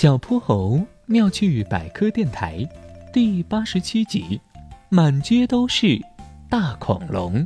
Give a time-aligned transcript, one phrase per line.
[0.00, 2.64] 小泼猴妙趣百科电台
[3.12, 4.40] 第八十七集：
[4.88, 6.00] 满街都是
[6.48, 7.44] 大恐龙。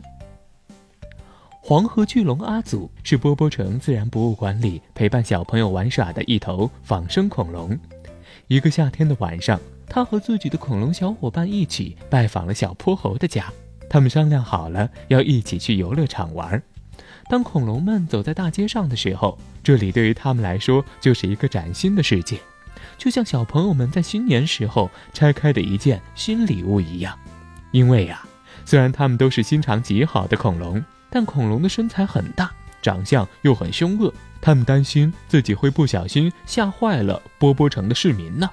[1.62, 7.74] 黄河巨龙阿祖是波波城自然博物馆里陪伴小朋友玩耍的一头仿生恐龙。
[8.48, 13.50] 一个夏天的晚上，他和自己的恐龙小伙伴一起拜访了小泼猴的家。
[13.88, 16.62] 他们商量好了要一起去游乐场玩。
[17.32, 22.38] 当恐龙们走在大街上的时候，这里对于他们来说就是一个崭新的世界，
[22.98, 27.18] 就像小朋友们在新年时候拆开的一件新礼物一样。
[27.70, 28.23] 因为呀，
[28.66, 32.50] 虽然他们都是心肠极好的恐龙，但恐龙的身材很大，
[32.82, 38.51] 长相又很凶恶，他们担心自己会不小心吓坏了波波城的市民呢。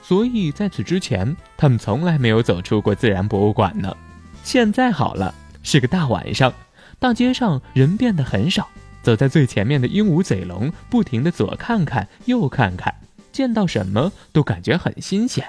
[0.00, 3.94] 所以在此之前，他们从来没有走出过自然博物馆呢。
[4.42, 6.50] 现在好了，是个大晚上。
[6.98, 8.68] 大街上人变得很少，
[9.02, 12.94] 走在最前面的鹦鹉嘴龙不停地左看看右看看，
[13.30, 15.44] 见到什么都感觉很新鲜。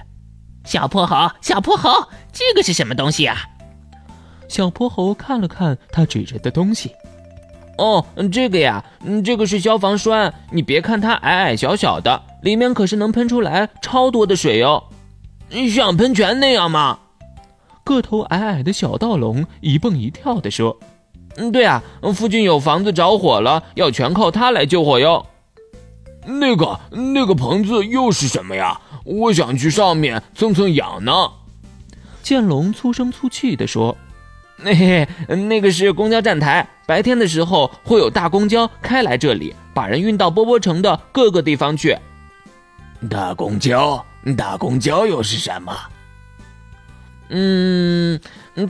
[0.65, 1.89] 小泼猴，小泼猴，
[2.33, 3.37] 这个是什么东西啊？
[4.49, 6.91] 小泼猴看了看他指着的东西，
[7.77, 8.83] 哦，这个呀，
[9.23, 10.33] 这个是消防栓。
[10.51, 14.83] 你别看它矮矮小小的，里面可是能喷出来超多的水哟。
[15.73, 16.99] 像喷泉那样吗？
[17.85, 20.77] 个头矮矮的小盗龙一蹦一跳地说。
[21.37, 21.83] 嗯，对啊，
[22.15, 25.25] 附近有房子着火了，要全靠它来救火哟。
[26.25, 28.81] 那个那个棚子又是什么呀？
[29.05, 31.31] 我想去上面蹭蹭痒呢。
[32.21, 33.95] 剑龙粗声粗气地说
[34.61, 41.97] ：“嘿嘿，那个是公交站台，白天的时候会有大公交开来这里，把人运到波波城的各个地方去。”
[43.09, 44.03] 大公交，
[44.35, 45.77] 大公交又是什么？
[47.29, 48.19] 嗯，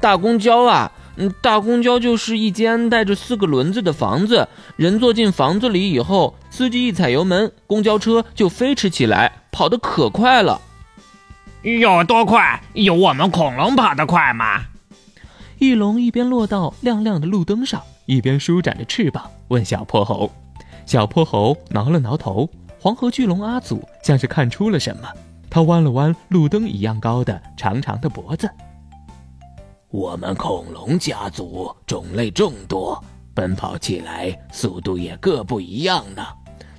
[0.01, 0.91] 大公交啊。
[1.17, 10.61] 嗯，大公交就是一间带着四个轮子的房子，人坐进房子里以后，司机一踩油门，公交车就飞驰起来，跑得可快了。
[11.63, 12.61] 有多快？
[12.73, 14.65] 有我们恐龙跑得快吗？
[15.57, 20.31] 翼龙一边落到亮亮的路灯上，一边舒展着翅膀，问小泼猴。
[20.85, 22.47] 小泼猴挠了挠头。
[22.79, 25.09] 黄河巨龙阿祖像是看出了什么，
[25.49, 28.47] 他弯了弯路灯一样高的长长的脖子。
[29.89, 33.01] 我们恐龙家族种类众多，
[33.33, 36.25] 奔跑起来速度也各不一样呢。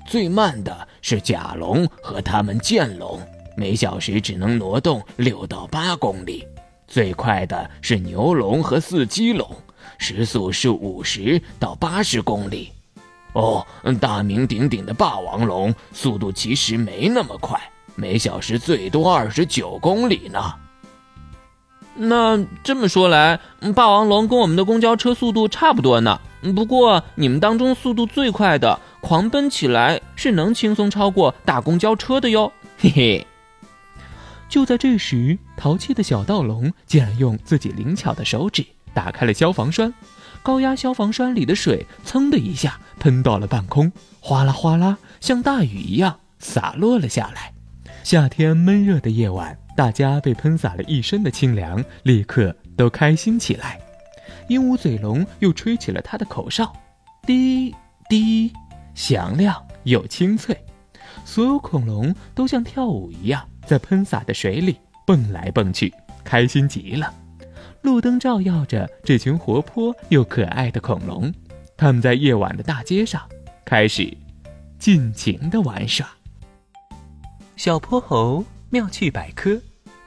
[0.05, 3.19] 最慢的是甲龙和它们剑龙，
[3.57, 6.45] 每小时只能挪动六到八公里；
[6.87, 9.49] 最快的是牛龙和四脊龙，
[9.97, 12.71] 时速是五十到八十公里。
[13.33, 13.65] 哦，
[13.99, 17.59] 大名鼎鼎的霸王龙速度其实没那么快，
[17.95, 20.39] 每小时最多二十九公里呢。
[22.01, 23.39] 那这么说来，
[23.75, 26.21] 霸王龙跟我们的公交车速度差不多呢。
[26.55, 32.51] 不过你们当中速度最快的，狂奔起来是能轻松超过大公交车的哟。
[32.77, 33.27] 嘿嘿。
[34.47, 39.93] 就在这时，淘气的小盗龙竟然用自己灵巧的手指打开了消防栓，
[40.41, 47.53] 高压消防栓里的水噌的一下喷到了半空，哗啦哗啦，像大雨一样洒落了下来。
[48.03, 49.59] 夏天闷热的夜晚。
[49.79, 53.79] 大家被喷洒了一身的清凉，立刻都开心起来。
[54.49, 56.75] 鹦鹉嘴龙又吹起了它的口哨，
[57.25, 57.73] 滴
[58.09, 58.51] 滴，
[58.93, 60.53] 响亮又清脆。
[61.23, 65.93] 所有恐龙都像跳舞一样，在喷洒的水里蹦来蹦去，
[66.25, 67.13] 开心极了。
[67.81, 71.33] 路灯照耀着这群活泼又可爱的恐龙，
[71.77, 73.21] 他们在夜晚的大街上
[73.63, 74.13] 开始
[74.77, 76.05] 尽情的玩耍。
[77.55, 79.57] 小泼猴妙趣百科。